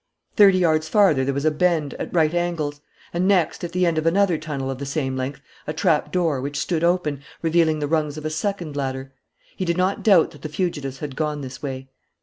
[0.35, 2.81] Thirty yards farther there was a bend, at right angles;
[3.13, 6.57] and next, at the end of another tunnel of the same length, a trapdoor, which
[6.57, 9.13] stood open, revealing the rungs of a second ladder.
[9.55, 11.91] He did not doubt that the fugitives had gone this way.